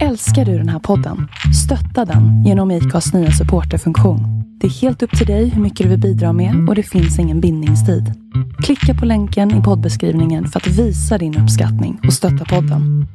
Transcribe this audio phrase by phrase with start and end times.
[0.00, 1.28] Älskar du den här podden?
[1.64, 4.20] Stötta den genom IKAs nya supporterfunktion.
[4.60, 7.18] Det är helt upp till dig hur mycket du vill bidra med och det finns
[7.18, 8.12] ingen bindningstid.
[8.62, 13.06] Klicka på länken i poddbeskrivningen för att visa din uppskattning och stötta podden.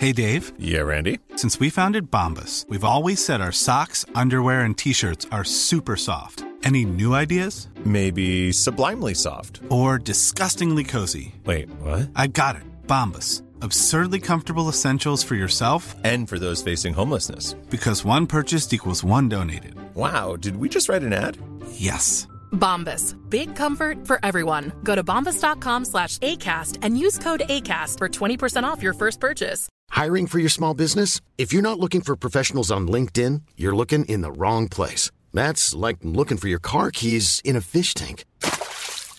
[0.00, 1.16] Hey Dave, Yeah, Randy.
[1.36, 6.44] since we founded Bombus, we've always said our socks, underwear, and t-shirts are super soft.
[6.64, 7.68] Any new ideas?
[7.84, 9.60] Maybe sublimely soft.
[9.70, 11.34] Or disgustingly cozy?
[11.46, 12.08] Wait, what?
[12.16, 12.62] I got it.
[12.86, 13.42] Bombus.
[13.62, 17.54] Absurdly comfortable essentials for yourself And for those facing homelessness.
[17.70, 19.74] because one purchased equals one donated.
[19.94, 21.38] Wow, did we just write an ad?
[21.72, 22.26] Yes.
[22.52, 23.16] Bombas.
[23.30, 24.72] Big comfort for everyone.
[24.84, 29.68] Go to bombas.com slash ACAST and use code ACAST for 20% off your first purchase.
[29.90, 31.20] Hiring for your small business?
[31.38, 35.10] If you're not looking for professionals on LinkedIn, you're looking in the wrong place.
[35.32, 38.24] That's like looking for your car keys in a fish tank.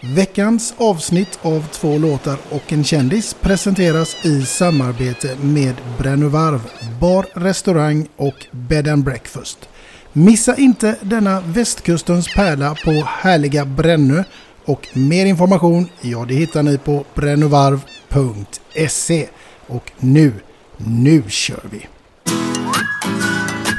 [0.00, 6.60] Veckans avsnitt av två låtar och en kändis presenteras i samarbete med Brännövarv,
[7.00, 9.68] bar, restaurang och bed and breakfast.
[10.12, 14.24] Missa inte denna västkustens pärla på härliga Brännö
[14.64, 19.28] och mer information, ja det hittar ni på brännövarv.se.
[19.66, 20.32] Och nu,
[20.76, 21.86] nu kör vi!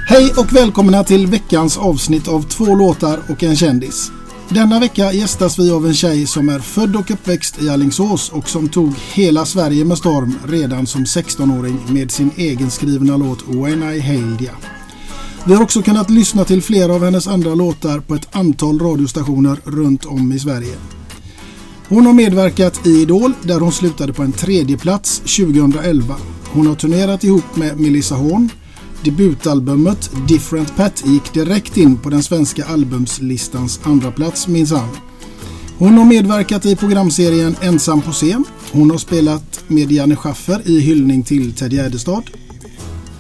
[0.08, 4.12] Hej och välkomna till veckans avsnitt av två låtar och en kändis.
[4.52, 8.50] Denna vecka gästas vi av en tjej som är född och uppväxt i Alingsås och
[8.50, 14.00] som tog hela Sverige med storm redan som 16-åring med sin egenskrivna låt When I
[14.00, 14.52] Hailed Ya.
[15.46, 19.60] Vi har också kunnat lyssna till flera av hennes andra låtar på ett antal radiostationer
[19.64, 20.76] runt om i Sverige.
[21.88, 26.16] Hon har medverkat i Idol där hon slutade på en tredje plats 2011.
[26.52, 28.50] Hon har turnerat ihop med Melissa Horn.
[29.04, 34.90] Debutalbumet Different Pat gick direkt in på den svenska albumslistans andra plats minsann.
[35.78, 38.44] Hon har medverkat i programserien Ensam på scen.
[38.72, 42.24] Hon har spelat med Janne Schaffer i hyllning till Ted Gärdestad.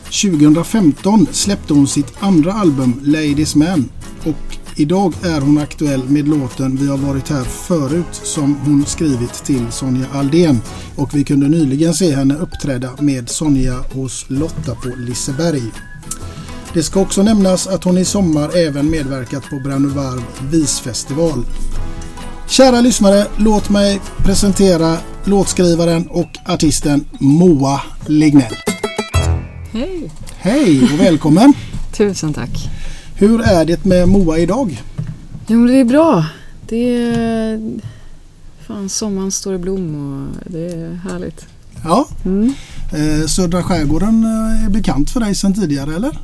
[0.03, 3.89] 2015 släppte hon sitt andra album Ladies Man
[4.23, 9.33] och idag är hon aktuell med låten Vi har varit här förut som hon skrivit
[9.33, 10.61] till Sonja Aldén
[10.95, 15.61] och vi kunde nyligen se henne uppträda med Sonja hos Lotta på Liseberg.
[16.73, 21.45] Det ska också nämnas att hon i sommar även medverkat på Brännövarv visfestival.
[22.47, 28.55] Kära lyssnare, låt mig presentera låtskrivaren och artisten Moa Lignell.
[29.71, 30.11] Hej!
[30.37, 31.53] Hej och välkommen!
[31.97, 32.69] Tusen tack.
[33.19, 34.83] Hur är det med Moa idag?
[35.47, 36.25] Jo, det är bra.
[36.67, 37.61] Det är...
[38.67, 39.95] Fan, sommaren står i blom
[40.45, 41.45] och det är härligt.
[41.83, 42.53] Ja, Mm.
[42.93, 46.19] eh, södra skärgården eh, är bekant för dig sedan tidigare eller?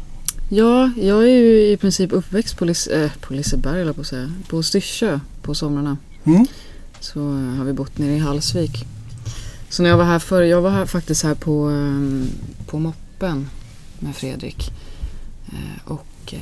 [0.49, 4.07] Ja, jag är ju i princip uppväxt på, Lis- äh, på Liseberg, eller på att
[4.07, 4.31] säga.
[4.49, 5.97] På Styrsö på somrarna.
[6.23, 6.45] Mm.
[6.99, 8.85] Så eh, har vi bott nere i Hallsvik.
[9.69, 12.27] Så när jag var här förr, jag var här faktiskt här på, eh,
[12.65, 13.49] på moppen
[13.99, 14.71] med Fredrik.
[15.47, 15.91] Eh,
[16.25, 16.39] Och eh,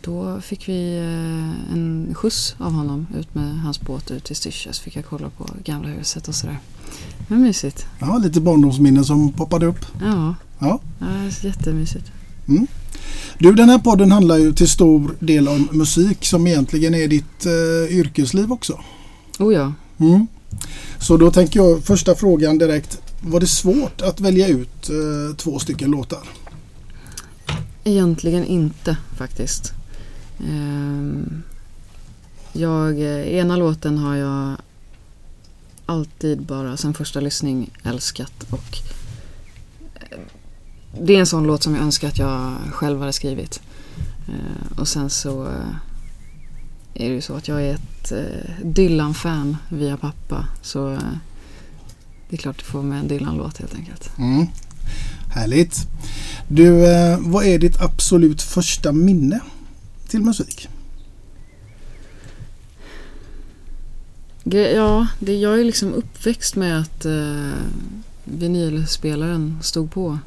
[0.00, 4.72] då fick vi eh, en skjuts av honom ut med hans båt ut till Styrsö.
[4.72, 6.58] Så fick jag kolla på gamla huset och sådär.
[7.28, 7.86] Det var mysigt.
[7.98, 9.86] Ja, lite barndomsminnen som poppade upp.
[10.00, 10.80] Ja, Ja.
[10.98, 11.06] ja
[11.42, 12.04] jättemysigt.
[13.38, 17.46] Du, den här podden handlar ju till stor del om musik som egentligen är ditt
[17.46, 18.80] eh, yrkesliv också.
[19.38, 19.72] Oh ja.
[19.98, 20.26] Mm.
[21.00, 22.98] Så då tänker jag första frågan direkt.
[23.20, 26.22] Var det svårt att välja ut eh, två stycken låtar?
[27.84, 29.72] Egentligen inte faktiskt.
[30.48, 31.42] Ehm,
[32.52, 34.56] jag, ena låten har jag
[35.86, 38.78] alltid bara sen första lyssning älskat och
[39.94, 40.18] eh,
[41.00, 43.60] det är en sån låt som jag önskar att jag själv hade skrivit.
[44.28, 45.74] Ehm, och sen så eh,
[46.94, 50.98] är det ju så att jag är ett eh, Dylan-fan via pappa så
[52.28, 54.18] det är klart det får med en Dylan-låt helt enkelt.
[54.18, 54.46] Mm.
[55.30, 55.76] Härligt.
[56.48, 59.40] Du, eh, vad är ditt absolut första minne
[60.08, 60.68] till musik?
[64.44, 67.52] Ja, det, jag är liksom uppväxt med att eh,
[68.24, 70.18] vinylspelaren stod på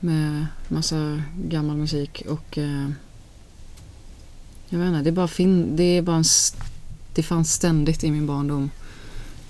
[0.00, 2.88] med massa gammal musik och eh,
[4.68, 6.24] jag vet inte, det är bara, fin- det är bara en,
[7.14, 8.70] det fanns ständigt i min barndom.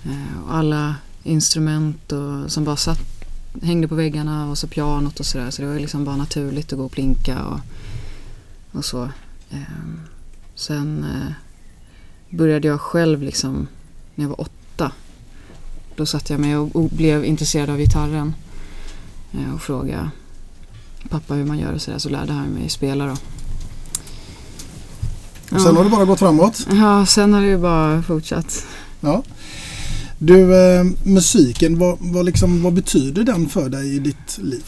[0.05, 3.22] Eh, och alla instrument och, som bara satt,
[3.61, 6.79] hängde på väggarna och så pianot och sådär så det var liksom bara naturligt att
[6.79, 7.59] gå och plinka och,
[8.71, 9.03] och så.
[9.49, 9.59] Eh,
[10.55, 11.33] sen eh,
[12.37, 13.67] började jag själv liksom
[14.15, 14.91] när jag var åtta.
[15.95, 18.33] Då satt jag med och, blev intresserad av gitarren
[19.31, 20.09] eh, och frågade
[21.09, 23.15] pappa hur man gör och sådär så lärde han mig spela då.
[25.55, 26.67] Och sen har det bara gått framåt.
[26.71, 28.65] Ja, sen har det ju bara fortsatt.
[29.01, 29.23] Ja.
[30.25, 34.63] Du, eh, musiken, vad, vad, liksom, vad betyder den för dig i ditt liv?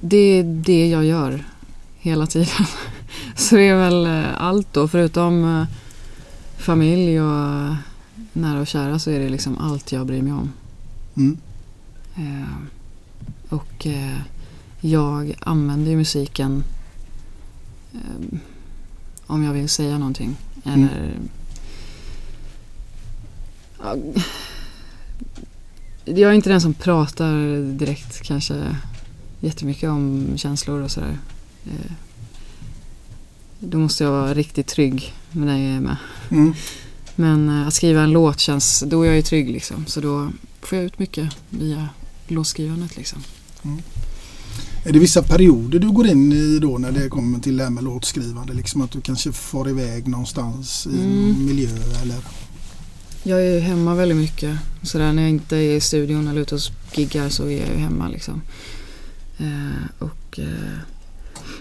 [0.00, 1.44] Det är det jag gör
[1.98, 2.66] hela tiden.
[3.36, 5.66] Så det är väl eh, allt då förutom eh,
[6.58, 7.74] familj och
[8.32, 10.52] nära och kära så är det liksom allt jag bryr mig om.
[11.16, 11.38] Mm.
[12.16, 12.56] Eh,
[13.48, 14.18] och eh,
[14.80, 16.64] jag använder ju musiken
[17.92, 18.38] eh,
[19.26, 20.36] om jag vill säga någonting.
[20.64, 21.14] Eller...
[21.14, 21.43] Ja,
[26.04, 27.32] jag är inte den som pratar
[27.78, 28.76] direkt kanske
[29.40, 31.18] jättemycket om känslor och sådär.
[31.66, 31.92] Eh,
[33.60, 35.96] då måste jag vara riktigt trygg med det jag är med.
[36.30, 36.54] Mm.
[37.16, 39.86] Men eh, att skriva en låt känns, då är jag ju trygg liksom.
[39.86, 40.30] Så då
[40.62, 41.88] får jag ut mycket via
[42.28, 43.18] låtskrivandet liksom.
[44.86, 47.70] Är det vissa perioder du går in i då när det kommer till det här
[47.70, 48.52] med låtskrivande?
[48.52, 51.46] Liksom att du kanske far iväg någonstans i en Mm.
[51.46, 51.70] miljö
[52.02, 52.18] eller?
[53.26, 54.58] Jag är ju hemma väldigt mycket.
[54.82, 56.60] Sådär när jag inte är i studion eller ute och
[56.94, 58.42] giggar så är jag ju hemma liksom.
[59.38, 60.78] Eh, och eh,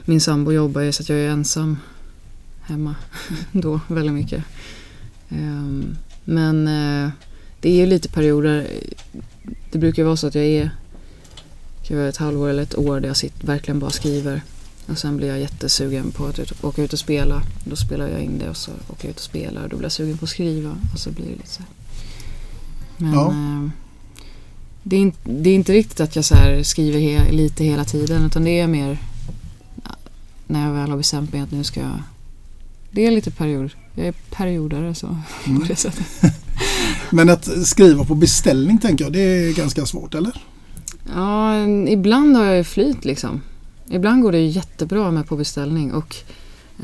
[0.05, 1.77] min sambo jobbar ju så att jag är ensam
[2.61, 2.95] hemma
[3.51, 4.43] då väldigt mycket.
[5.29, 5.85] Eh,
[6.23, 7.09] men eh,
[7.59, 8.67] det är ju lite perioder.
[9.71, 10.71] Det brukar vara så att jag är
[11.83, 14.41] kan vara ett halvår eller ett år där jag sitter, verkligen bara skriver.
[14.87, 17.41] Och sen blir jag jättesugen på att ut, åka ut och spela.
[17.65, 19.61] Då spelar jag in det och så åker jag ut och spelar.
[19.67, 21.69] Då blir jag sugen på att skriva och så blir det lite så här.
[22.97, 23.27] Men Ja.
[23.29, 23.69] eh,
[24.83, 27.85] det, är inte, det är inte riktigt att jag så här skriver he, lite hela
[27.85, 28.97] tiden utan det är mer
[30.47, 32.03] när jag väl har bestämt mig att nu ska jag...
[32.91, 33.71] Det är lite period.
[33.95, 35.07] Jag är periodare så
[35.47, 35.61] Mm.
[35.61, 36.05] på det sättet.
[37.09, 40.43] Men att skriva på beställning tänker jag, det är ganska svårt eller?
[41.15, 43.41] Ja, ibland har jag ju flyt liksom.
[43.93, 46.15] Ibland går det ju jättebra med på beställning och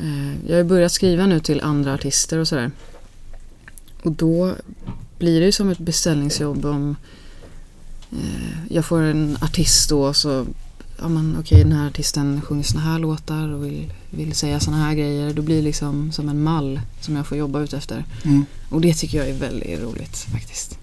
[0.00, 2.70] eh, jag har ju börjat skriva nu till andra artister och sådär.
[4.02, 4.54] Och då
[5.18, 6.96] blir det ju som ett beställningsjobb om
[8.12, 10.46] eh, jag får en artist då och så
[10.98, 14.76] ja men okej den här artisten sjunger såna här låtar och vill, vill säga såna
[14.76, 15.34] här grejer.
[15.34, 18.04] Då blir det liksom som en mall som jag får jobba ut efter.
[18.24, 18.44] Mm.
[18.68, 20.79] Och det tycker jag är väldigt roligt faktiskt.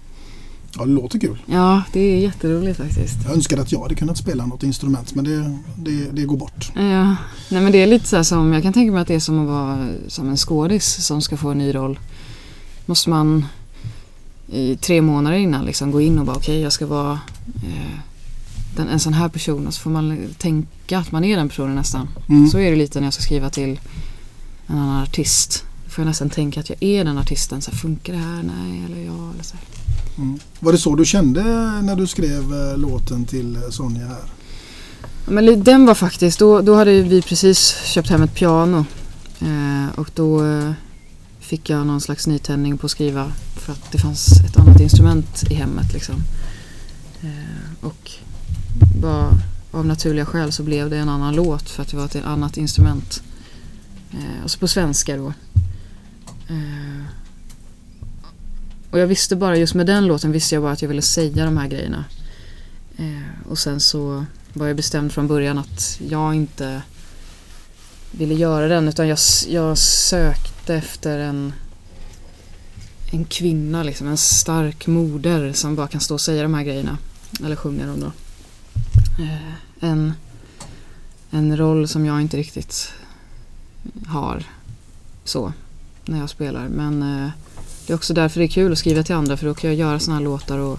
[0.78, 1.38] Ja, det låter kul.
[1.46, 3.16] Ja, det är jätteroligt faktiskt.
[3.24, 6.72] Jag önskar att jag hade kunnat spela något instrument men det, det, det går bort.
[6.74, 7.16] Ja,
[7.48, 9.20] nej men det är lite så här som, jag kan tänka mig att det är
[9.20, 11.98] som att vara som en skådis som ska få en ny roll.
[12.86, 13.46] Måste man
[14.52, 17.20] i tre månader innan liksom gå in och bara okej jag ska vara
[17.64, 17.98] eh,
[18.76, 21.74] den, en sån här person och så får man tänka att man är den personen
[21.74, 22.08] nästan.
[22.28, 22.48] Mm.
[22.48, 23.80] Så är det lite när jag ska skriva till
[24.66, 25.64] en annan artist.
[25.84, 27.62] Då får jag nästan tänka att jag är den artisten.
[27.62, 28.42] Så här, funkar det här?
[28.42, 29.30] Nej, eller ja.
[29.34, 29.64] Eller så här.
[30.18, 30.38] Mm.
[30.60, 31.42] Var det så du kände
[31.82, 34.24] när du skrev eh, låten till eh, Sonja här?
[35.26, 38.84] Men den var faktiskt, då, då hade vi precis köpt hem ett piano.
[39.40, 40.72] Eh, och då eh,
[41.40, 45.44] fick jag någon slags nytändning på att skriva för att det fanns ett annat instrument
[45.50, 45.92] i hemmet.
[45.92, 46.14] Liksom.
[47.22, 48.10] Eh, och
[49.00, 49.30] bara
[49.70, 52.56] av naturliga skäl så blev det en annan låt för att det var ett annat
[52.56, 53.22] instrument.
[54.10, 55.32] Eh, och så på svenska då.
[56.48, 57.04] Eh,
[58.90, 61.44] och jag visste bara, just med den låten visste jag bara att jag ville säga
[61.44, 62.04] de här grejerna.
[62.96, 66.82] Eh, och sen så var jag bestämd från början att jag inte
[68.10, 69.18] ville göra den utan jag,
[69.48, 71.52] jag sökte efter en
[73.10, 76.98] en kvinna, liksom, en stark moder som bara kan stå och säga de här grejerna.
[77.44, 78.12] Eller sjunga dem då.
[79.22, 80.12] Eh, en,
[81.30, 82.92] en roll som jag inte riktigt
[84.06, 84.44] har
[85.24, 85.52] så
[86.04, 86.68] när jag spelar.
[86.68, 87.30] Men eh,
[87.88, 89.78] det är också därför det är kul att skriva till andra för då kan jag
[89.78, 90.78] göra såna här låtar och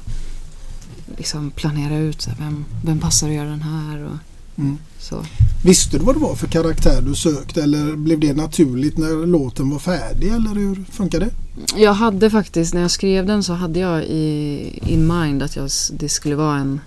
[1.17, 4.17] liksom planera ut så här, vem, vem passar att göra den här och
[4.59, 4.77] Mm.
[4.99, 5.25] så.
[5.63, 9.69] Visste du vad det var för karaktär du sökte eller blev det naturligt när låten
[9.69, 11.29] var färdig eller hur funkar det?
[11.77, 15.69] Jag hade faktiskt, när jag skrev den så hade jag i in mind att jag,
[15.93, 16.79] det skulle vara en,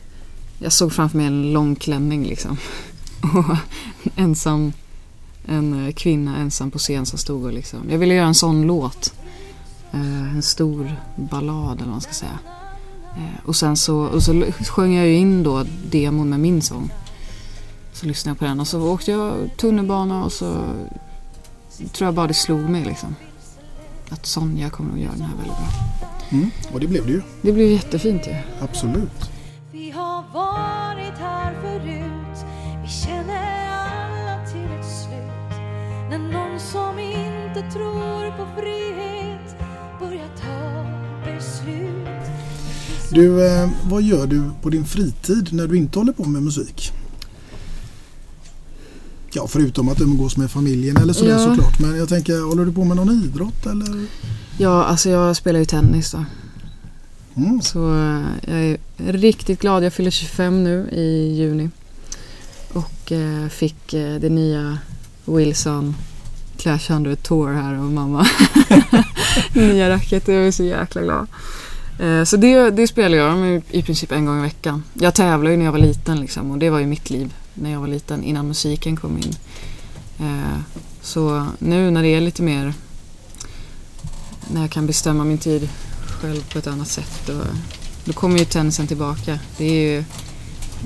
[0.58, 2.56] jag såg framför mig en lång klänning liksom.
[3.34, 3.56] Och
[4.16, 4.72] ensam,
[5.46, 7.78] en kvinna ensam på scen som stod och liksom.
[7.90, 9.14] Jag ville göra en sån låt.
[9.92, 12.38] Eh, en stor ballad eller vad man ska säga.
[13.16, 16.90] Eh, och sen så, och så sjöng jag ju in då demon med min sång.
[17.92, 20.64] Så lyssnade jag på den och så åkte jag tunnelbana och så
[21.92, 23.16] tror jag bara det slog mig liksom.
[24.10, 25.68] Att Sonja kommer att göra den här väldigt bra.
[26.30, 26.50] Mm.
[26.72, 27.22] Och det blev det ju.
[27.42, 28.36] Det blev jättefint ju.
[28.60, 29.30] Absolut.
[29.72, 32.46] Vi har varit här förut
[32.82, 35.60] Vi känner alla till ett slut
[36.10, 39.31] När någon som inte tror på frihet
[40.02, 40.84] Börjar ta
[41.24, 42.06] beslut
[43.10, 46.92] Du, eh, vad gör du på din fritid när du inte håller på med musik?
[49.34, 51.38] Ja, förutom att umgås med familjen eller sådär Ja.
[51.38, 51.80] såklart.
[51.80, 54.06] Men jag tänker, håller du på med någon idrott eller?
[54.58, 56.24] Ja, alltså jag spelar ju tennis då.
[57.36, 57.60] Mm.
[57.62, 58.78] Så eh, jag är
[59.12, 59.84] riktigt glad.
[59.84, 61.70] Jag fyller 25 nu i juni.
[62.72, 64.78] Och eh, fick det nya
[65.24, 65.94] Wilson
[66.62, 68.26] Clash Under Tour här av mamma.
[69.52, 70.28] nya racket.
[70.28, 71.26] Jag är så jäkla glad.
[71.98, 74.82] Eh, så det, det spelar jag med i princip en gång i veckan.
[74.94, 77.72] Jag tävlade ju när jag var liten liksom, och det var ju mitt liv när
[77.72, 79.34] jag var liten innan musiken kom in.
[80.20, 80.58] Eh,
[81.00, 82.74] så nu när det är lite mer
[84.50, 85.68] när jag kan bestämma min tid
[86.20, 87.40] själv på ett annat sätt då,
[88.04, 89.38] då kommer ju tennisen tillbaka.
[89.58, 90.04] Det är ju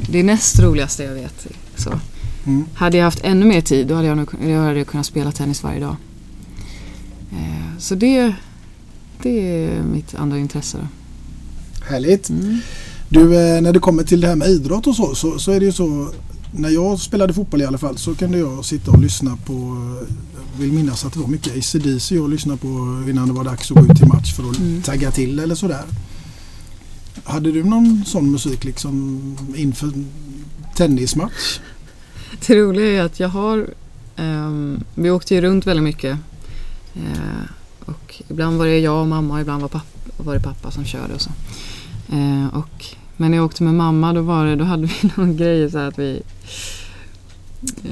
[0.08, 1.46] det är näst roligaste jag vet.
[1.76, 2.00] Så.
[2.46, 2.64] Mm.
[2.74, 5.32] Hade jag haft ännu mer tid då hade jag, nog, då hade jag kunnat spela
[5.32, 5.96] tennis varje dag.
[7.32, 8.34] Eh, så det,
[9.22, 10.78] det är mitt andra intresse.
[10.78, 10.86] Då.
[11.84, 12.28] Härligt.
[12.30, 12.58] Mm.
[13.08, 15.60] Du, eh, när det kommer till det här med idrott och så, så, så är
[15.60, 16.08] det ju så.
[16.58, 19.52] När jag spelade fotboll i alla fall så kunde jag sitta och lyssna på,
[20.54, 22.66] jag vill minnas att det var mycket ACDC jag lyssnade på
[23.10, 24.82] innan det var dags att gå ut till match för att Mm.
[24.82, 25.84] tagga till eller sådär.
[27.24, 29.20] Hade du någon sån musik liksom
[29.56, 29.92] inför
[30.76, 31.58] tennismatch?
[32.46, 33.66] Det roliga är att jag har...
[34.16, 36.18] ehm, vi åkte ju runt väldigt mycket.
[36.94, 37.44] Eh,
[37.84, 41.14] och ibland var det jag och mamma ibland var, pappa, var det pappa som körde
[41.14, 41.30] och så.
[42.12, 42.84] Eh, och,
[43.16, 45.78] men när jag åkte med mamma då, var det, då hade vi någon grej så
[45.78, 46.22] att vi...
[47.84, 47.90] Eh,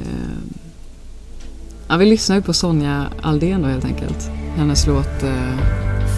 [1.88, 4.30] ja, vi lyssnade ju på Sonja Aldén då helt enkelt.
[4.56, 5.22] Hennes låt...
[5.22, 5.58] Eh,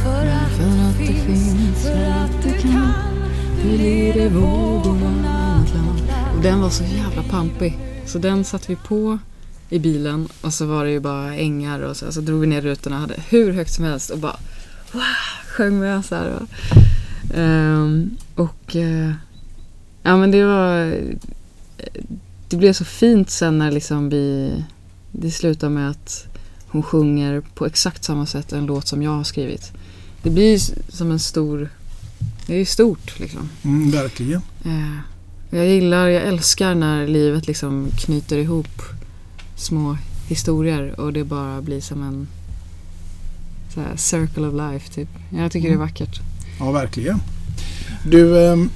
[0.05, 2.93] För att För det finns, för att det kan
[3.73, 5.65] det vågorna
[6.37, 7.79] Och den var så jävla pampig.
[8.07, 9.19] Så den satte vi på
[9.69, 12.63] i bilen och så var det ju bara ängar och så, så drog vi ner
[12.63, 14.37] rutorna hade hur högt som helst och bara
[14.93, 15.03] wow,
[15.47, 16.31] sjöng med så här.
[16.31, 16.49] Och,
[17.35, 19.13] Ehm, och eh,
[20.03, 21.01] ja men det var
[22.49, 24.53] det blev så fint sen när liksom vi
[25.13, 26.27] det slutar med att
[26.67, 29.73] hon sjunger på exakt samma sätt en låt som jag har skrivit.
[30.23, 30.59] Det blir ju
[30.89, 31.69] som en stor
[32.47, 33.49] det är ju stort liksom.
[33.63, 34.43] Mm, verkligen.
[34.65, 34.99] Eh,
[35.51, 38.83] jag gillar, jag älskar när livet liksom knyter ihop
[39.57, 39.97] små
[40.29, 42.29] historier och det bara blir som en
[43.97, 45.09] circle of life typ.
[45.31, 46.21] Jag tycker det är vackert.
[46.59, 47.21] Ja, verkligen.
[48.11, 48.71] Du, ehm,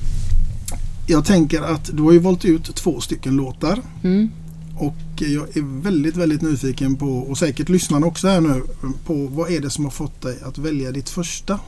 [1.06, 3.82] jag tänker att du har ju valt ut två stycken låtar.
[4.02, 4.30] Mm.
[4.76, 8.62] Och jag är väldigt, väldigt nyfiken på, och säkert lyssnarna också här nu,
[9.06, 11.60] på vad är det som har fått dig att välja ditt första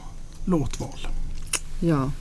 [0.45, 1.07] låtval?
[1.79, 2.11] Ja.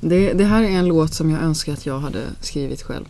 [0.00, 3.04] Det, det här är en låt som jag önskar att jag hade skrivit själv.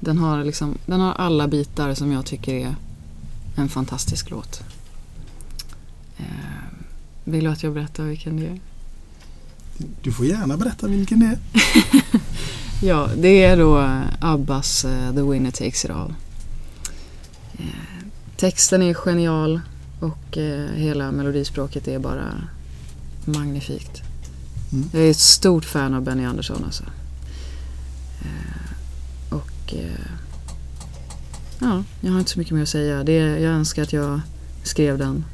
[0.00, 2.74] Den har, liksom, den har alla bitar som jag tycker är
[3.56, 4.62] en fantastisk låt.
[6.16, 6.24] Eh,
[7.24, 8.60] vill du att jag berättar vilken det är?
[10.02, 11.38] Du får gärna berätta vilken det är.
[12.82, 16.14] Ja, det är då eh, Abbas eh, The Winner Takes It All.
[17.58, 18.06] Eh,
[18.36, 19.60] texten är genial
[20.00, 22.32] och eh, hela melodispråket är bara
[23.24, 24.02] magnifikt.
[24.72, 24.90] Mm.
[24.92, 26.84] Jag är ett stort fan av Benny Andersson alltså.
[28.20, 30.10] Eh, och eh,
[31.58, 33.04] ja, jag har inte så mycket mer att säga.
[33.04, 34.20] Det, jag önskar att jag
[34.62, 35.24] skrev den.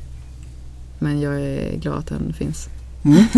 [0.98, 2.68] Men jag är glad att den finns.
[3.04, 3.24] Mm.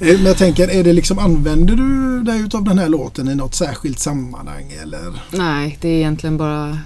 [0.00, 3.34] Eh, Men jag tänker, är det liksom, använder du dig utav den här låten i
[3.34, 5.22] något särskilt sammanhang eller?
[5.30, 6.78] Nej, det är egentligen bara...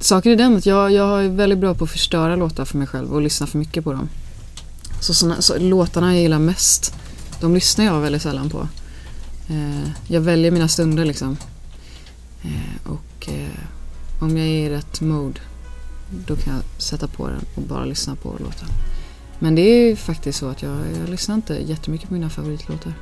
[0.00, 2.86] Saker är den att jag, jag är väldigt bra på att förstöra låtar för mig
[2.86, 4.08] själv och lyssna för mycket på dem.
[5.00, 6.94] Så, såna, så låtarna jag gillar mest,
[7.40, 8.68] de lyssnar jag väldigt sällan på.
[9.48, 11.36] Eh, jag väljer mina stunder liksom.
[12.42, 13.48] Eh, och eh,
[14.20, 15.40] om jag är i rätt mode,
[16.26, 18.68] då kan jag sätta på den och bara lyssna på låten.
[19.38, 22.94] Men det är faktiskt så att jag, jag lyssnar inte jättemycket på mina favoritlåtar.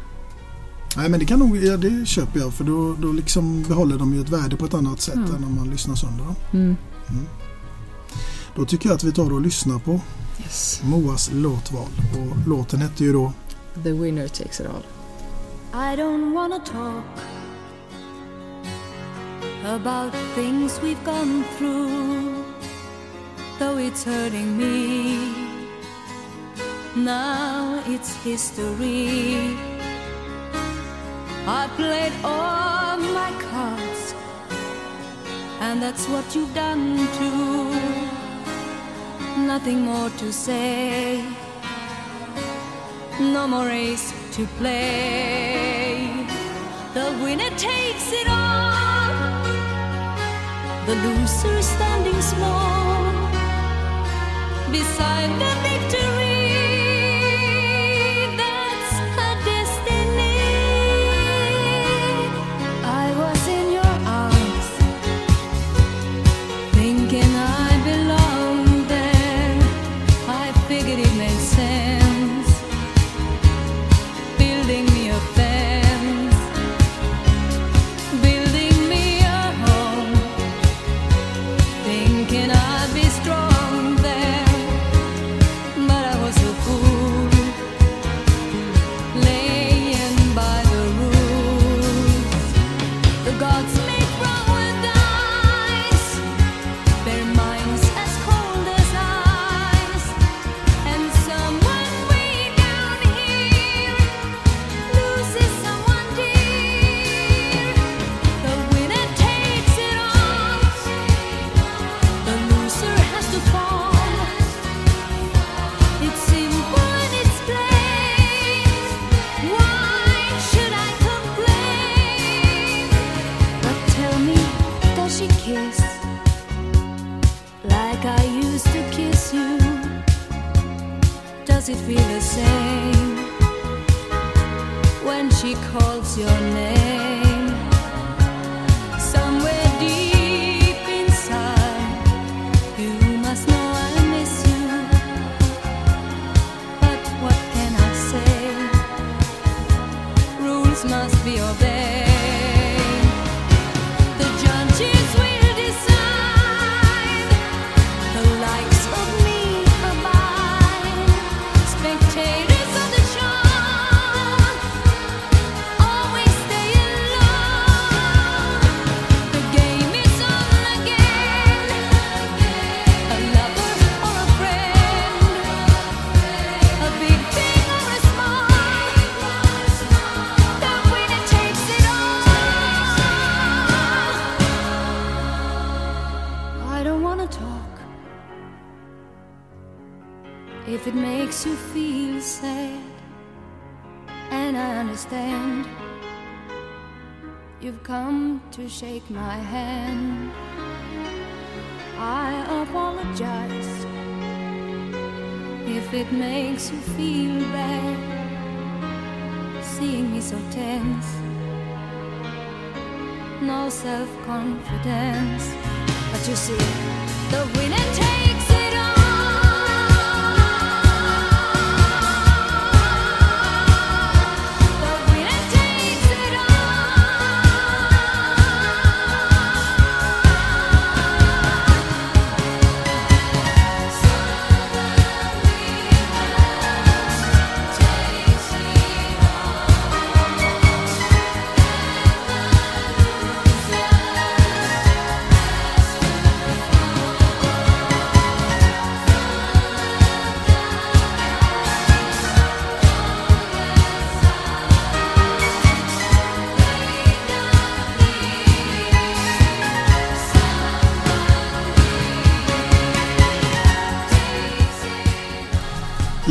[0.97, 4.14] Nej men det kan nog, ja, det köper jag för då, då liksom behåller de
[4.14, 5.37] ju ett värde på ett annat sätt Ja.
[5.37, 6.35] än om man lyssnar sönder dem.
[6.52, 6.76] Mm.
[8.57, 10.00] Då tycker jag att vi tar och lyssnar på
[10.43, 10.81] Yes.
[10.85, 13.33] Moas låtval och låten hette ju då
[13.83, 14.83] The winner takes it all.
[15.75, 17.04] I don't wanna talk
[19.64, 22.45] about things we've gone through,
[23.59, 25.35] though it's hurting me.
[26.97, 29.56] Now it's history.
[31.47, 34.14] I played all my cards,
[35.61, 37.71] and that's what you've done too.
[39.47, 41.23] Nothing more to say,
[43.20, 46.11] no more race to play.
[46.94, 49.44] The winner takes it all,
[50.87, 53.30] the loser standing small
[54.70, 56.25] beside the victory.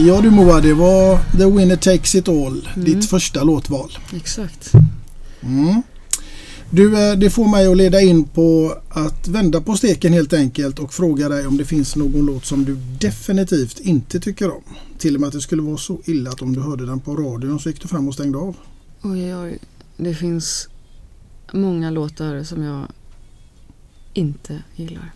[0.05, 3.91] Ja du Moa, det var The Winner Takes It All, ditt första låtval.
[4.13, 4.73] Exakt.
[5.41, 5.81] Mm.
[6.69, 10.79] Du, eh, det får mig att leda in på att vända på steken helt enkelt
[10.79, 14.63] och fråga dig om det finns någon låt som du definitivt inte tycker om.
[14.97, 17.15] Till och med att det skulle vara så illa att om du hörde den på
[17.15, 18.55] radion så gick du fram och stängde av.
[19.01, 19.59] Oj, oj.
[19.97, 20.69] Det finns
[21.53, 22.87] många låtar som jag
[24.13, 25.11] inte gillar.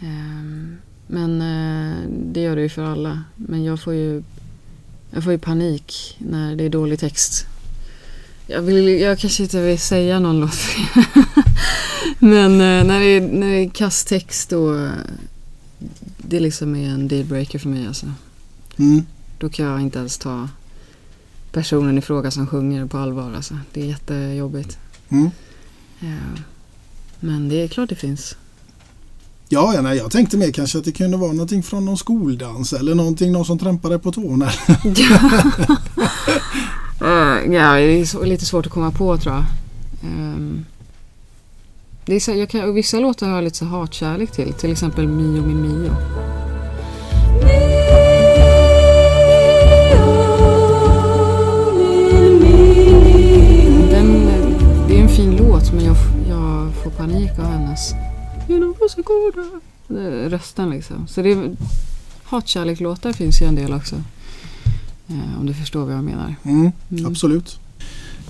[0.00, 0.76] Ehm,
[1.12, 3.24] men eh, det gör det ju för alla.
[3.36, 4.22] Men jag får ju,
[5.10, 7.46] jag får ju panik när det är dålig text.
[8.46, 10.58] Jag, vill, jag kanske inte vill säga någon låt.
[12.18, 14.90] Men eh, när det, är, när det är kass text då
[16.16, 18.06] det liksom är en dealbreaker för mig alltså.
[18.76, 19.06] Mm.
[19.38, 20.48] Då kan jag inte ens ta
[21.52, 23.58] personen i fråga som sjunger på allvar alltså.
[23.72, 24.78] Det är jättejobbigt.
[25.08, 25.30] Mm.
[26.00, 26.42] Ja.
[27.20, 28.36] Men det är klart det finns.
[29.52, 32.72] Ja, ja nej, jag tänkte mer kanske att det kunde vara någonting från någon skoldans
[32.72, 34.46] eller någonting, någon som trampade på tårna.
[34.46, 34.52] Uh,
[37.54, 39.44] ja, det är lite svårt att komma på tror jag.
[40.04, 40.64] Um,
[42.06, 44.52] det är så, jag kan, vissa låtar har jag lite så hatkärlek till.
[44.52, 45.90] Till exempel Mio min Mio.
[53.90, 54.48] Den, eh,
[54.88, 55.96] det är en fin låt men jag,
[56.28, 57.94] jag får panik av hennes
[58.48, 59.60] Genom Vassagårda.
[60.28, 61.06] Rösten liksom.
[61.08, 61.56] Så det är,
[62.24, 63.96] hatkärlek-låtar finns ju en del också.
[65.08, 66.34] Eh, om du förstår vad jag menar.
[66.44, 66.72] Mm,
[67.06, 67.58] Absolut.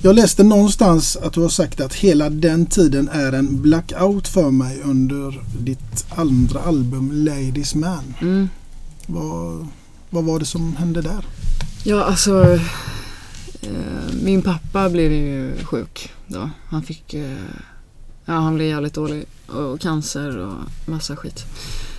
[0.03, 4.51] Jag läste någonstans att du har sagt att hela den tiden är en blackout för
[4.51, 8.15] mig under ditt andra album Ladies Man.
[8.21, 8.49] Mm.
[9.07, 9.69] Vad,
[10.11, 11.27] vad var det som hände där?
[11.85, 12.59] Ja, alltså.
[13.63, 16.51] Eh, min pappa blev ju sjuk då.
[16.67, 17.15] Han fick.
[17.15, 17.37] Eh,
[18.25, 19.25] ja, han blev jävligt dålig.
[19.47, 20.55] Och cancer och
[20.87, 21.45] massa skit.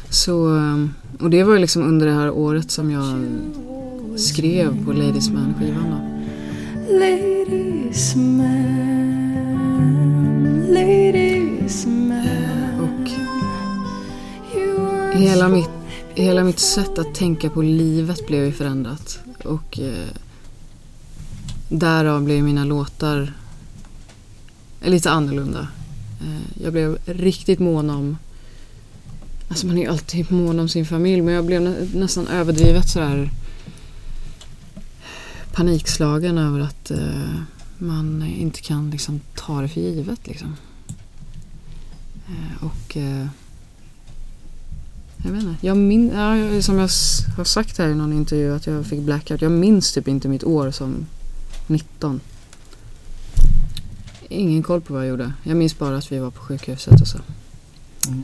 [0.09, 0.85] Så, eh,
[1.19, 3.25] och det var ju liksom under det här året som jag
[4.19, 5.97] skrev på Ladies Man skivan då.
[6.99, 9.03] Ladies man,
[10.73, 12.79] ladies man.
[12.79, 13.09] Och
[15.17, 15.69] hela mitt,
[16.15, 19.19] hela mitt sätt att tänka på livet blev ju förändrat.
[19.43, 20.07] Och eh,
[21.69, 23.33] därav blev mina låtar
[24.81, 25.67] lite annorlunda.
[26.21, 28.17] Eh, jag blev riktigt mån om
[29.47, 32.89] Alltså man är ju alltid mån om sin familj men jag blev nä- nästan överdrivet
[32.89, 33.29] sådär
[35.53, 37.35] panikslagen över att eh,
[37.77, 40.55] man inte kan liksom ta det för givet liksom.
[42.27, 43.27] Eh, och eh,
[45.23, 45.65] jag vet inte.
[45.67, 46.89] Jag min, ja, som jag
[47.37, 49.41] har sagt här i någon intervju att jag fick blackout.
[49.41, 51.05] Jag minns typ inte mitt år som
[51.67, 52.19] 19.
[54.29, 55.33] Ingen koll på vad jag gjorde.
[55.43, 57.19] Jag minns bara att vi var på sjukhuset och så.
[58.07, 58.23] Mm.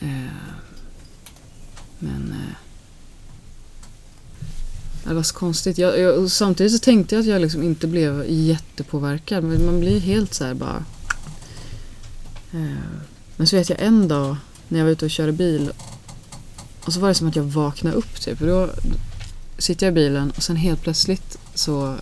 [0.00, 0.32] Eh,
[1.98, 2.32] men...
[2.32, 2.56] Eh,
[5.04, 5.78] det var så konstigt.
[5.78, 9.44] Jag, jag, och samtidigt så tänkte jag att jag liksom inte blev jättepåverkad.
[9.44, 10.84] Men man blir helt så bara...
[12.52, 13.00] Eh,
[13.36, 14.36] men så vet jag en dag
[14.68, 15.72] när jag var ute och körde bil.
[16.84, 18.38] Och så var det som att jag vaknade upp typ.
[18.38, 18.70] För då
[19.58, 21.96] sitter jag i bilen och sen helt plötsligt så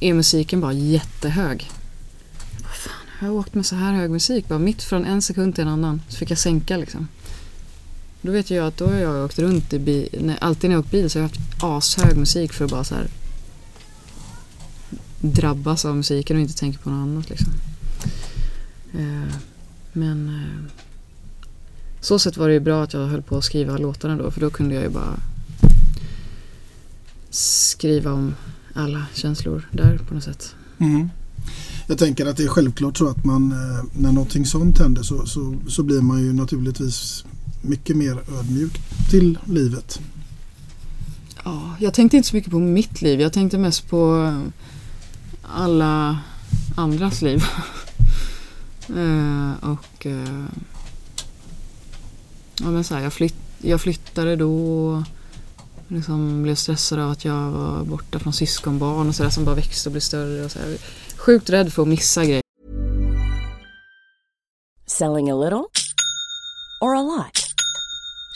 [0.00, 1.70] är musiken bara jättehög.
[2.62, 5.54] Vad fan, jag har åkt med så här hög musik bara mitt från en sekund
[5.54, 6.02] till en annan.
[6.08, 7.08] Så fick jag sänka liksom.
[8.20, 10.08] Då vet jag att då har jag åkt runt i bil.
[10.20, 12.84] När, alltid när jag åkt bil så har jag haft ashög musik för att bara
[12.84, 13.06] så här
[15.20, 17.52] drabbas av musiken och inte tänka på något annat liksom.
[18.94, 19.34] Eh,
[19.92, 20.72] men eh,
[22.00, 24.40] så sätt var det ju bra att jag höll på att skriva låtarna då för
[24.40, 25.20] då kunde jag ju bara
[27.30, 28.34] skriva om
[28.76, 30.54] alla känslor där på något sätt.
[30.78, 31.08] Mm.
[31.86, 35.26] Jag tänker att det är självklart så att man eh, när någonting sånt händer så,
[35.26, 37.24] så, så blir man ju naturligtvis
[37.62, 40.00] mycket mer ödmjuk till livet.
[41.44, 43.20] Ja, jag tänkte inte så mycket på mitt liv.
[43.20, 44.32] Jag tänkte mest på
[45.42, 46.18] alla
[46.76, 47.44] andras liv.
[48.88, 50.44] Eh, och eh,
[52.60, 55.02] ja, men så här, jag, flytt, jag flyttade då och
[55.88, 59.88] liksom blev stressad av att jag var borta från syskonbarn och sådär som bara växte
[59.88, 60.44] och blev större.
[60.44, 60.78] Och sådär.
[61.16, 62.42] Sjukt rädd för att missa grejer.
[64.86, 65.70] Selling a little
[66.80, 67.46] or a lot?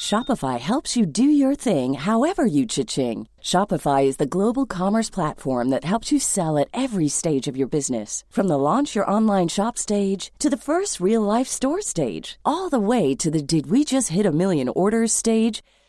[0.00, 3.28] Shopify helps you do your thing however you cha-ching.
[3.42, 7.68] Shopify is the global commerce platform that helps you sell at every stage of your
[7.68, 8.24] business.
[8.30, 12.70] From the launch your online shop stage to the first real life store stage, all
[12.70, 15.62] the way to the did we just hit a million orders stage.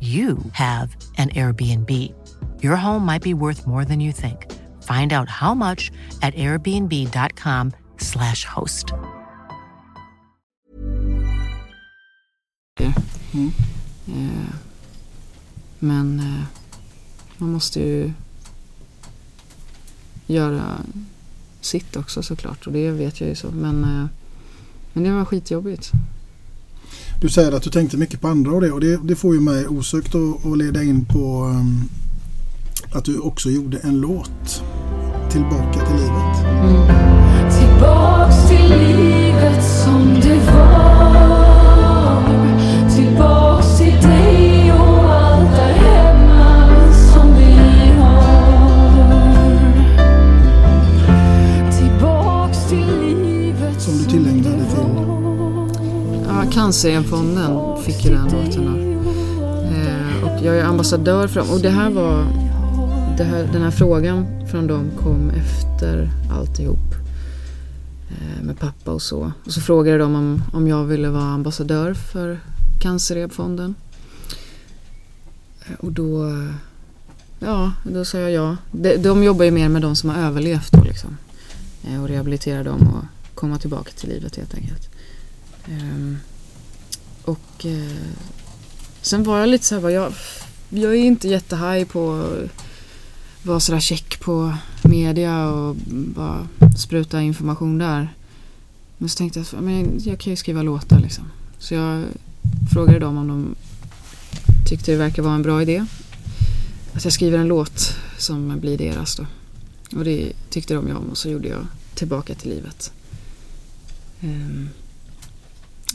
[0.00, 1.90] you have an Airbnb.
[2.62, 4.46] Your home might be worth more than you think.
[4.82, 5.90] Find out how much
[6.22, 8.92] at airbnb.com/slash host.
[13.32, 13.52] Mm.
[14.08, 14.54] Eh,
[15.78, 16.42] Men eh,
[17.38, 18.12] man måste ju
[20.26, 20.78] göra
[21.60, 23.50] sitt också såklart och det vet jag ju så.
[23.50, 24.06] Men, eh,
[24.92, 25.92] men det var skitjobbigt.
[27.20, 29.40] Du säger att du tänkte mycket på andra och det och det, det får ju
[29.40, 31.88] mig osökt att, leda in på um,
[32.92, 34.62] att du också gjorde en låt.
[35.30, 36.44] Tillbaka till livet.
[36.44, 36.86] Mm.
[37.50, 41.19] Tillbaks till livet som det var
[56.60, 58.64] Ja, Cancerfonden fick ju den låten.
[58.64, 58.80] då.
[59.76, 61.50] Eh, och jag är ambassadör för dem.
[61.50, 62.24] Och det här var...
[63.16, 66.94] Det här, den här frågan från dem kom efter alltihop.
[68.10, 69.32] Eh, med pappa och så.
[69.44, 72.40] Och så frågade de om, om jag ville vara ambassadör för
[72.80, 73.74] Cancerfonden.
[75.66, 76.36] Eh, och då...
[77.38, 78.56] Ja, då sa jag ja.
[78.72, 81.16] De, de jobbar ju mer med de som har överlevt då liksom.
[81.84, 84.90] Eh, och rehabilitera dem och komma tillbaka till livet helt enkelt.
[85.68, 86.18] Ehm,
[87.30, 88.12] och eh,
[89.02, 90.12] sen var jag lite så här, bara, jag,
[90.68, 97.78] jag är inte jättehaj på att vara sådär check på media och bara spruta information
[97.78, 98.14] där.
[98.98, 101.24] Men så tänkte jag, att, men jag kan ju skriva låtar liksom.
[101.58, 102.04] Så jag
[102.72, 103.54] frågade dem om de
[104.68, 105.86] tyckte det verkar vara en bra idé.
[106.92, 109.26] Att jag skriver en låt som blir deras då.
[109.96, 111.66] Och det tyckte de ju om och så gjorde jag
[112.00, 112.92] Tillbaka till livet.
[114.20, 114.68] Um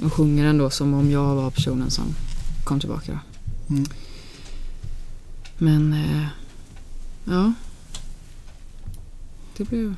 [0.04, 2.16] och sjunger den då som om jag var personen som
[2.64, 3.20] kom tillbaka.
[3.70, 3.86] Mm.
[5.58, 6.28] Men eh,
[7.26, 7.54] ja.
[9.58, 9.96] Det blev...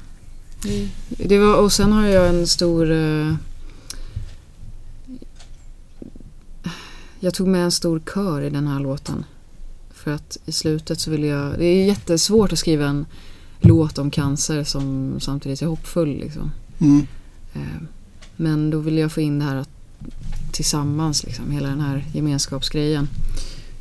[0.62, 2.92] Det, det var, och sen har jag en stor...
[2.92, 3.36] Eh,
[7.20, 9.26] jag tog med en stor kör i den här låten.
[9.90, 11.60] För att i slutet så ville jag...
[11.60, 13.06] Det är jättesvårt att skriva en
[13.60, 16.18] låt om cancer som samtidigt är hoppfull.
[16.18, 16.52] Liksom.
[16.80, 17.08] Mm.
[17.54, 17.82] Eh,
[18.36, 19.70] Men då ville jag få in det här att
[20.52, 23.10] tillsammans, liksom, hela den här gemenskapsgrejen.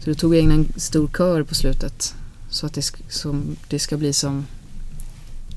[0.04, 2.14] Så då tog jag in en stor kör på slutet.
[2.50, 4.46] Så att det, som, det ska bli som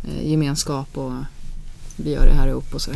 [0.03, 1.11] eh, gemenskap och
[1.95, 2.91] vi gör det här ihop och så.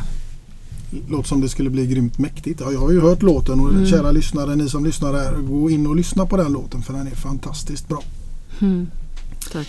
[1.10, 2.60] Låter som det skulle bli grymt mäktigt.
[2.60, 3.86] Ja, jag har ju hört låten och Mm.
[3.86, 7.08] kära lyssnare, ni som lyssnar här, gå in och lyssna på den låten för den
[7.08, 8.04] är fantastiskt bra.
[8.62, 8.88] Mm.
[9.52, 9.68] Tack.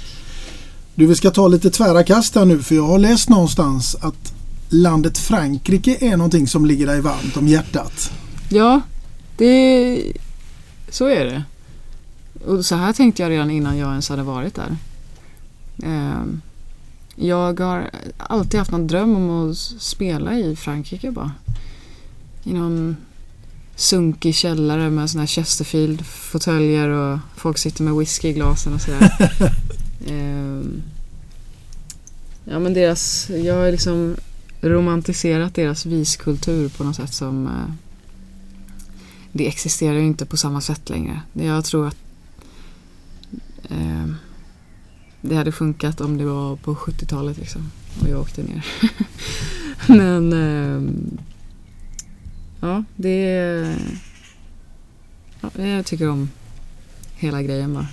[0.94, 4.33] Du, vi ska ta lite tvära kast här nu för jag har läst någonstans att
[4.74, 8.12] landet Frankrike är någonting som ligger dig varmt om hjärtat.
[8.48, 8.80] Ja,
[9.36, 10.12] det,
[10.88, 11.44] så är det.
[12.46, 14.76] Och så här tänkte jag redan innan jag ens hade varit där.
[15.82, 16.40] Ehm,
[17.16, 21.32] Jag har alltid haft någon dröm om att spela i Frankrike bara.
[22.44, 22.96] I någon
[23.76, 29.10] sunkig källare med såna här Chesterfield-fåtöljer och folk sitter med whisky i glasen och sådär.
[30.08, 30.82] Ehm,
[32.44, 34.16] ja men deras, jag har liksom
[34.64, 37.74] romantiserat deras viskultur på något sätt som eh,
[39.32, 41.20] det existerar ju inte på samma sätt längre.
[41.32, 41.96] Jag tror att
[43.70, 44.06] Eh,
[45.20, 47.70] det hade funkat om det var på 70-talet liksom.
[48.02, 48.66] Och jag åkte ner.
[49.86, 50.92] Men eh,
[52.60, 53.76] ja, det är...
[55.40, 56.30] Ja, jag tycker om
[57.16, 57.86] hela grejen bara.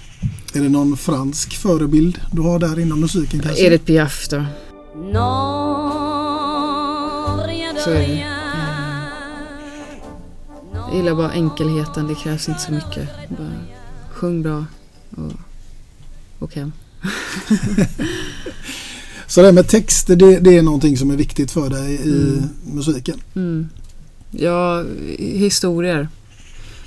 [0.54, 3.66] Är det någon fransk förebild du har där inom musiken kanske?
[3.66, 4.46] Edith Piaf då.
[4.94, 5.14] De
[7.84, 8.26] Så är det.
[10.74, 13.10] Jag gillar bara enkelheten, det krävs inte så mycket.
[13.30, 13.52] Bara
[14.12, 14.66] sjung bra
[15.16, 15.32] och
[16.40, 16.72] åk hem.
[19.28, 22.12] Så det här med texter det, det är någonting som är viktigt för dig i
[22.12, 22.50] Mm.
[22.64, 23.20] musiken?
[23.36, 23.70] Mm.
[24.32, 24.84] Ja,
[25.20, 26.10] historier.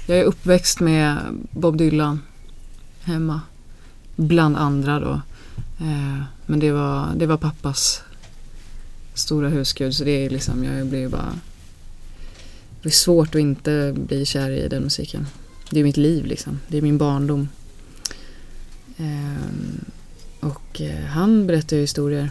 [0.07, 1.17] Jag är uppväxt med
[1.51, 2.21] Bob Dylan
[3.03, 3.41] hemma.
[4.17, 5.21] Bland andra då.
[5.81, 8.03] Eh, men det var, det var pappas
[9.15, 11.39] stora husgud så det är liksom, jag blir ju bara...
[12.83, 15.27] Det är svårt att inte bli kär i den musiken.
[15.71, 16.61] Det är mitt liv liksom.
[16.69, 17.49] Det är min barndom.
[18.97, 19.85] Ehm,
[20.41, 22.31] och eh, han berättar ju historier.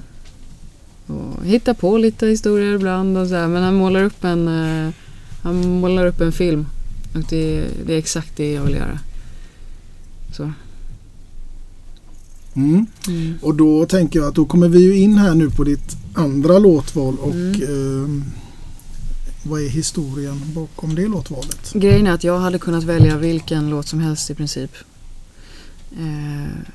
[1.07, 4.93] Och hittar på lite historier ibland och så här, men han målar upp en, eh,
[5.41, 6.65] han målar upp en film.
[7.13, 8.99] Och det, det är exakt det jag vill göra.
[10.31, 10.51] Så.
[12.55, 12.85] Mm.
[13.07, 13.33] Mm.
[13.41, 16.59] Och då tänker jag att då kommer vi ju in här nu på ditt andra
[16.59, 17.53] låtval och Mm.
[17.63, 18.23] ehm,
[19.43, 21.73] vad är historien bakom det låtvalet?
[21.73, 24.71] Grejen är att jag hade kunnat välja vilken låt som helst i princip.
[25.91, 26.73] Eh,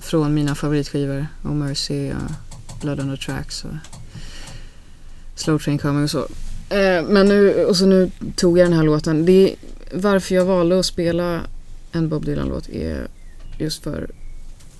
[0.00, 1.26] från mina favoritskivor.
[1.44, 3.70] Oh Mercy och Blood on the Tracks och
[5.34, 6.18] Slow Train Coming och så.
[6.74, 9.26] Eh, men nu, och så nu tog jag den här låten.
[9.26, 9.54] Det,
[9.94, 11.40] varför jag valde att spela
[11.92, 13.08] en Bob Dylan-låt är
[13.58, 14.19] just för eh,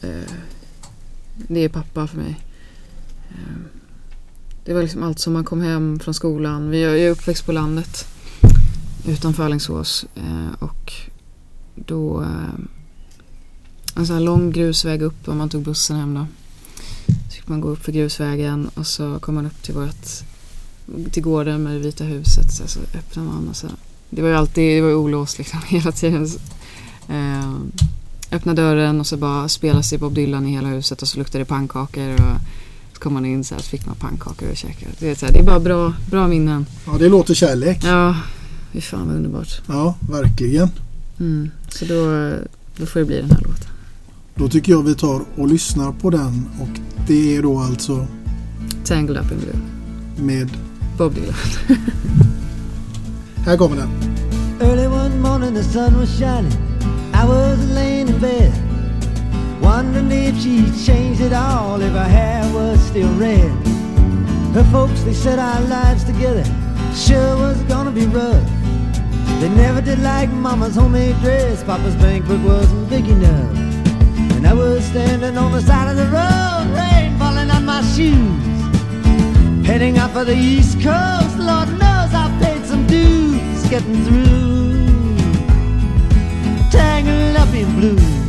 [0.00, 0.32] Eh,
[1.48, 2.40] det är pappa för mig.
[3.30, 3.56] Eh,
[4.64, 6.70] det var liksom allt som man kom hem från skolan.
[6.70, 8.06] Vi- Jag är uppväxt på landet
[9.06, 10.92] utanför Alingsås eh, och
[11.74, 12.54] då eh,
[13.96, 16.26] en sån här lång grusväg upp om man tog bussen hem då.
[17.28, 20.06] Så fick man gå upp för grusvägen och så kom man upp till vårt
[21.12, 23.66] till gården med det vita huset så, så öppnade man och så
[24.10, 26.28] det var ju alltid, det var ju olåst liksom hela tiden.
[27.08, 27.54] Eh,
[28.32, 31.44] öppna dörren och så bara spelade sig Bob Dylan i hela huset och så luktade
[31.44, 32.40] det pannkakor och
[32.92, 34.92] så kom man in så här så fick man pannkakor och käkade.
[34.98, 36.66] Det är, så här, det är bara bra, bra minnen.
[36.86, 37.80] Ja, det låter kärlek.
[37.84, 38.16] Ja,
[38.72, 39.62] fy fan vad underbart.
[39.66, 40.70] Ja, verkligen.
[41.20, 41.50] Mm.
[41.68, 42.04] Så då,
[42.76, 43.66] då får det bli den här låten.
[44.34, 48.06] Då tycker jag vi tar och lyssnar på den och det är då alltså
[48.84, 49.60] Tangled Up in Blue.
[50.26, 50.50] med
[50.98, 51.34] Bob Dylan.
[53.36, 53.88] Här kommer den.
[54.60, 56.52] Early one morning the sun was shining.
[60.30, 63.50] If she'd changed it all, if her hair was still red.
[64.54, 66.44] Her folks, they said our lives together
[66.94, 68.48] sure was gonna be rough.
[69.40, 73.56] They never did like Mama's homemade dress, Papa's bank book wasn't big enough.
[74.34, 78.46] And I was standing on the side of the road, rain falling on my shoes.
[79.66, 84.86] Heading out for the East Coast, Lord knows I paid some dues getting through.
[86.70, 88.19] Tangled up in blue.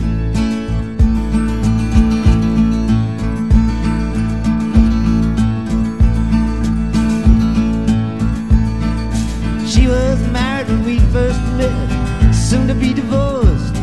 [12.51, 13.75] Soon to be divorced.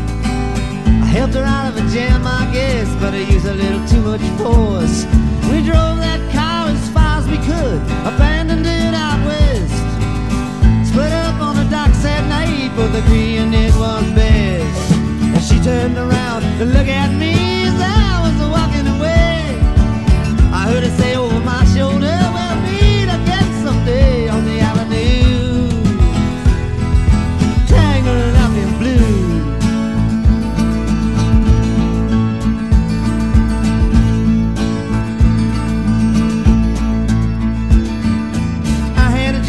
[1.03, 3.99] I helped her out of a jam, I guess, but I used a little too
[4.01, 5.05] much force.
[5.49, 10.87] We drove that car as far as we could, abandoned it out west.
[10.87, 14.91] Split up on the docks at night, both agreeing it was best.
[15.33, 17.48] And she turned around to look at me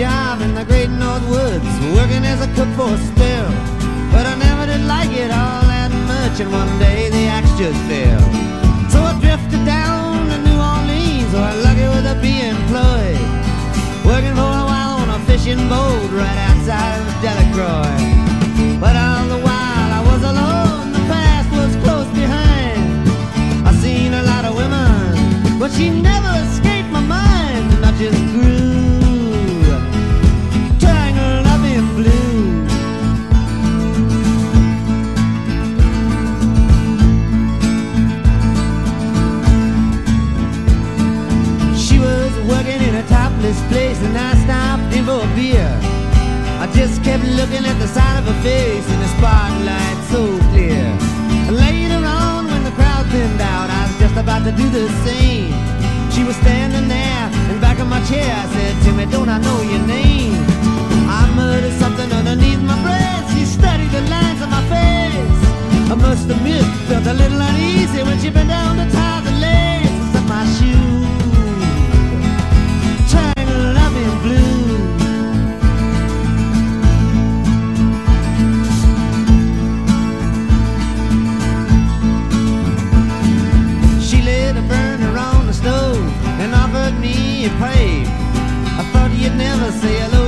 [0.01, 3.53] job in the great North Woods, working as a cook for a spell.
[4.09, 7.77] But I never did like it all that much, and one day the axe just
[7.85, 8.25] fell.
[8.89, 13.21] So I drifted down to New Orleans, where I'm lucky with a be employed.
[14.09, 18.01] Working for a while on a fishing boat right outside of Delacroix.
[18.81, 23.05] But all the while I was alone, the past was close behind.
[23.69, 28.17] I seen a lot of women, but she never escaped my mind, and I just
[28.33, 28.60] grew
[45.09, 45.71] a beer.
[46.61, 50.21] I just kept looking at the side of her face in the spotlight so
[50.53, 50.85] clear.
[51.49, 55.57] Later on, when the crowd thinned out, I was just about to do the same.
[56.13, 58.29] She was standing there in back of my chair.
[58.29, 60.37] I said, Timmy, don't I know your name?
[61.09, 63.25] I muttered something underneath my breath.
[63.33, 65.41] She studied the lines on my face.
[65.91, 70.15] I must admit, felt a little uneasy when she bent down to tie the laces
[70.15, 70.90] of my shoe.
[87.47, 88.05] Offered me.
[88.07, 90.20] I thought you'd never say hello,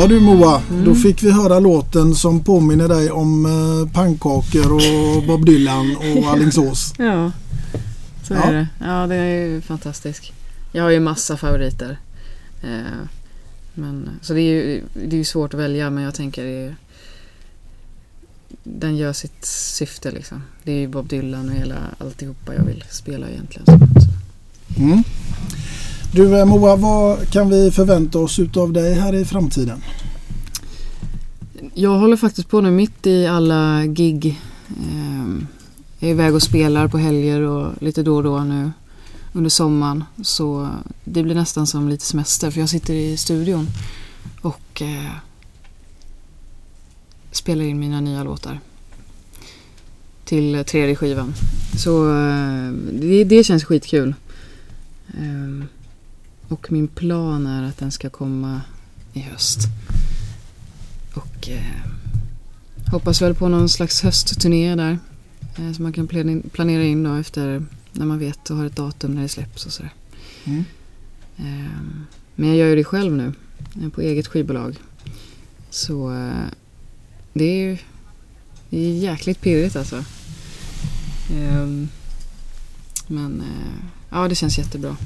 [0.00, 5.22] Ja du Moa, då fick vi höra låten som påminner dig om eh, pannkakor och
[5.26, 6.94] Bob Dylan och Alingsås.
[6.98, 7.32] Ja,
[8.22, 8.42] så Ja.
[8.42, 8.68] är det.
[8.80, 10.32] Ja, det är ju fantastisk.
[10.72, 11.98] Jag har ju massa favoriter.
[12.62, 13.06] Eh,
[13.74, 16.76] men, så det är ju det är svårt att välja men jag tänker det är,
[18.64, 20.42] den gör sitt syfte liksom.
[20.62, 23.66] Det är ju Bob Dylan och hela alltihopa jag vill spela egentligen.
[23.66, 24.80] Så.
[24.82, 25.02] Mm.
[26.12, 29.82] Du eh, Moa, vad kan vi förvänta oss utav dig här i framtiden?
[31.74, 34.40] Jag håller faktiskt på nu mitt i alla gig.
[35.98, 38.70] Jag är iväg och spelar på helger och lite då och då nu
[39.32, 40.04] under sommaren.
[40.22, 40.68] Så
[41.04, 43.66] det blir nästan som lite semester för jag sitter i studion
[44.40, 45.12] och eh,
[47.32, 48.60] spelar in mina nya låtar
[50.24, 51.34] till tredje skivan.
[51.76, 54.14] Så eh, det, det känns skitkul.
[55.18, 55.64] Ehm,
[56.48, 58.60] och min plan är att den ska komma
[59.12, 59.58] i höst.
[61.14, 61.62] Och eh,
[62.92, 64.98] hoppas väl på någon slags höstturné där.
[65.58, 68.76] Eh, som man kan plan- planera in då efter när man vet och har ett
[68.76, 69.92] datum när det släpps och sådär.
[70.44, 70.64] Mm.
[71.36, 71.80] Eh,
[72.34, 73.32] men jag gör ju det själv nu.
[73.82, 74.76] eh, På eget skivbolag.
[75.70, 76.46] Så eh,
[77.32, 77.78] det är ju
[78.70, 80.04] det är jäkligt pirrigt alltså.
[81.32, 81.88] Ehm,
[83.06, 84.96] men eh, ja, det känns jättebra.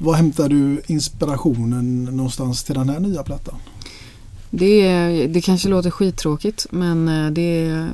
[0.00, 3.54] Var hämtar du inspirationen någonstans till den här nya plattan?
[4.50, 7.88] Det, det kanske låter skittråkigt men eh, det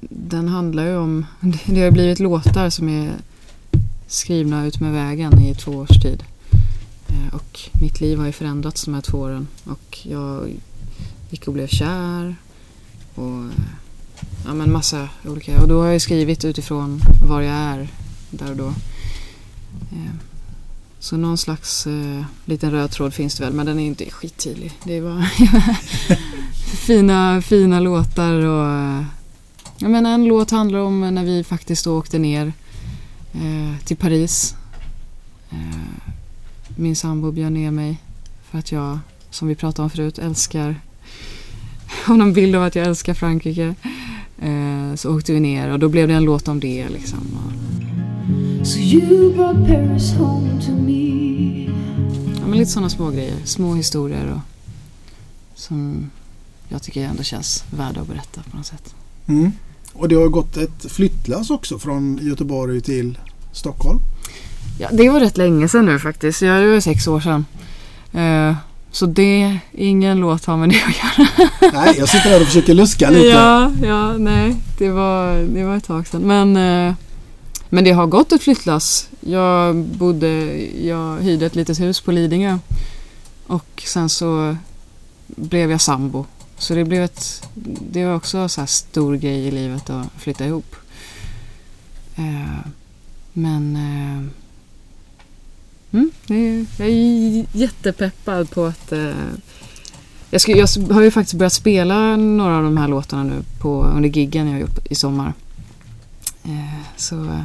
[0.00, 1.26] den handlar ju om,
[1.66, 3.12] det har blivit låtar som är
[4.06, 6.22] skrivna ut med vägen i två års tid.
[7.08, 10.50] Eh, och mitt liv har ju förändrats de här två åren och jag
[11.30, 12.36] gick och blev kär
[13.14, 13.44] och
[14.46, 17.88] ja men massa olika och då har jag skrivit utifrån var jag är
[18.30, 18.68] där och då.
[19.92, 20.14] Eh,
[21.00, 24.72] så någon slags eh, liten röd tråd finns det väl men den är inte skittydlig.
[24.84, 25.22] Det är bara
[26.86, 29.02] fina, fina låtar och eh,
[29.80, 32.52] jag menar en låt handlar om när vi faktiskt åkte ner
[33.32, 34.54] eh, till Paris.
[35.50, 36.12] Eh,
[36.76, 38.02] min sambo bjöd ner mig
[38.50, 38.98] för att jag,
[39.30, 40.80] som vi pratade om förut, älskar
[42.04, 43.74] har någon bild av att jag älskar Frankrike.
[44.38, 47.18] Eh, så åkte vi ner och då blev det en låt om det liksom.
[48.64, 51.64] So you brought Paris home to me
[52.40, 54.40] Ja, men lite sådana små grejer, små historier och,
[55.54, 56.10] som
[56.68, 58.94] jag tycker ändå känns värda att berätta på något sätt.
[59.26, 59.52] Mm.
[59.92, 63.18] Och det har gått ett flyttlass också från Göteborg till
[63.52, 63.98] Stockholm.
[64.78, 66.42] Ja, det var rätt länge sedan nu faktiskt.
[66.42, 67.46] Ja, det var sex år sedan.
[68.12, 68.56] Eh,
[68.90, 71.28] så det, ingen låt har med det att göra.
[71.72, 73.26] Nej, jag sitter här och försöker luska lite.
[73.26, 74.56] Ja, ja, nej.
[74.78, 76.22] Det var, det var ett tag sedan.
[76.22, 76.56] Men,
[76.88, 76.94] eh,
[77.68, 79.08] men det har gått ett flyttlass.
[79.20, 80.28] Jag bodde,
[80.86, 82.58] jag hyrde ett litet hus på Lidingö.
[83.46, 84.56] Och sen så
[85.26, 86.26] blev jag sambo.
[86.58, 87.48] Så det blev ett,
[87.90, 90.76] det var också en så här stor grej i livet att flytta ihop.
[92.16, 92.70] Eh,
[93.32, 94.30] men eh,
[95.92, 96.10] mm,
[96.76, 99.12] jag är jättepeppad på att eh,
[100.30, 103.84] jag, ska, jag har ju faktiskt börjat spela några av de här låtarna nu på,
[103.84, 105.32] under giggen jag har gjort i sommar.
[106.44, 107.42] Eh, så eh,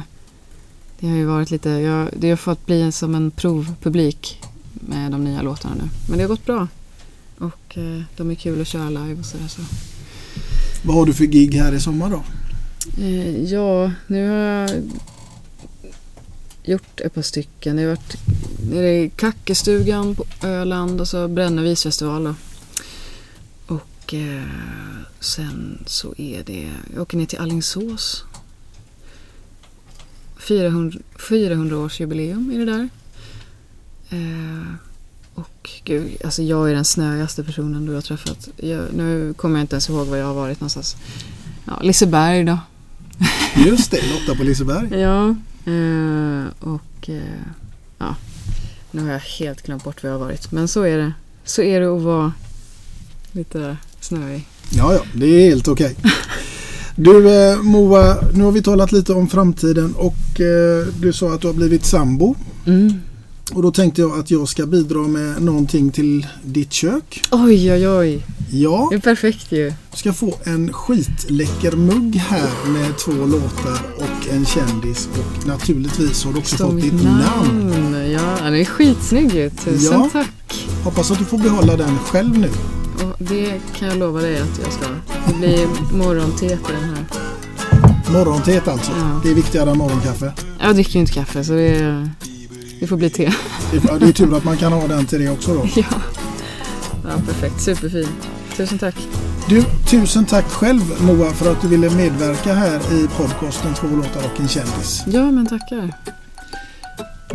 [1.04, 4.40] det har ju varit lite, jag, det har fått bli som en provpublik
[4.72, 5.88] med de nya låtarna nu.
[6.08, 6.68] Men det har gått bra.
[7.38, 9.48] Och eh, de är kul att köra live och sådär.
[9.48, 9.62] Så.
[10.84, 12.24] Vad har du för gig här i sommar då?
[13.02, 14.70] Eh, ja, nu har jag
[16.64, 17.78] gjort ett par stycken.
[17.78, 18.16] Jag har varit
[18.70, 22.34] nere i Kackestugan på Öland och så Brännö festival då.
[23.74, 24.42] Och eh,
[25.20, 28.24] sen så är det, jag åker ner till Allingsås.
[30.48, 32.88] 400, 400 års jubileum är det där.
[34.10, 34.74] Eh,
[35.34, 38.48] och gud, alltså jag är den snöigaste personen du har träffat.
[38.56, 40.96] Jag, nu kommer jag inte ens ihåg var jag har varit någonstans.
[41.64, 42.58] Ja, Liseberg då.
[43.66, 45.00] Just det, Lotta på Liseberg.
[45.00, 45.28] Ja,
[45.72, 47.22] eh, och eh,
[47.98, 48.16] ja,
[48.90, 50.52] nu har jag helt glömt bort var jag har varit.
[50.52, 51.12] Men så är det.
[51.44, 52.32] Så är det att vara
[53.32, 54.46] lite snöig.
[54.70, 55.96] Ja, ja, det är helt okej.
[56.96, 61.40] Du eh, Moa, nu har vi talat lite om framtiden och eh, du sa att
[61.40, 62.34] du har blivit sambo.
[62.66, 62.92] Mm.
[63.52, 67.22] Och då tänkte jag att jag ska bidra med någonting till ditt kök.
[67.30, 68.26] Oj, oj, oj.
[68.50, 68.86] Ja.
[68.90, 69.68] Det är perfekt ju.
[69.90, 76.24] Du ska få en skitläcker mugg här med två låtar och en kändis och naturligtvis
[76.24, 77.70] har du också Står fått ditt namn.
[77.70, 78.10] namn.
[78.10, 79.50] Ja, den är skitsnygg ju.
[79.50, 80.08] Tusen Ja.
[80.12, 80.66] tack.
[80.84, 82.50] Hoppas att du får behålla den själv nu.
[83.04, 84.84] Och det kan jag lova dig att jag ska.
[85.28, 85.66] Det blir
[85.98, 87.04] morgontet i den här.
[88.12, 88.92] Morgontet alltså.
[88.92, 89.20] Ja.
[89.22, 90.32] Det är viktigare än morgonkaffe.
[90.60, 92.08] Jag dricker ju inte kaffe så det,
[92.80, 93.32] det får bli te.
[93.70, 95.66] Det är- Det är tur att man kan ha den till det också då.
[95.76, 95.84] ja.
[97.04, 97.60] ja, perfekt.
[97.60, 98.08] Superfin.
[98.56, 98.96] Tusen tack.
[99.48, 104.30] Du, tusen tack själv Moa för att du ville medverka här i podcasten Två låtar
[104.34, 105.02] och en kändis.
[105.06, 105.92] Ja, men tackar.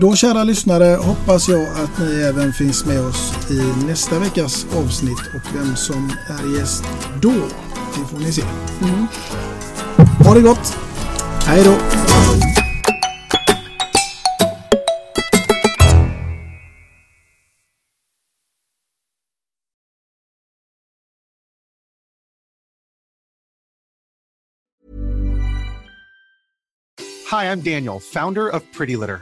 [0.01, 5.19] Då kära lyssnare hoppas jag att ni även finns med oss i nästa veckas avsnitt
[5.19, 6.83] och vem som är gäst
[7.21, 7.33] då,
[7.95, 8.41] det får ni se.
[8.81, 9.07] Mm.
[10.25, 10.77] Ha det gott!
[11.45, 11.75] Hej då!
[27.31, 29.21] Hi, I'm Daniel, founder of Pretty Litter.